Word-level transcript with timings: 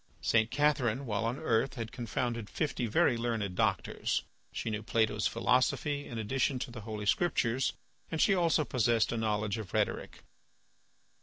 St. 0.23 0.49
Catherine 0.49 1.05
while 1.05 1.25
on 1.25 1.37
earth 1.37 1.75
had 1.75 1.91
confounded 1.91 2.49
fifty 2.49 2.87
very 2.87 3.17
learned 3.17 3.53
doctors. 3.53 4.23
She 4.51 4.71
knew 4.71 4.81
Plato's 4.81 5.27
philosophy 5.27 6.07
in 6.07 6.17
addition 6.17 6.57
to 6.57 6.71
the 6.71 6.81
Holy 6.81 7.05
Scriptures, 7.05 7.73
and 8.09 8.19
she 8.19 8.33
also 8.33 8.65
possessed 8.65 9.11
a 9.11 9.17
knowledge 9.17 9.59
of 9.59 9.75
rhetoric. 9.75 10.23